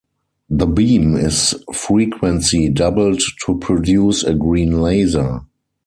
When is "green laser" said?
4.33-5.41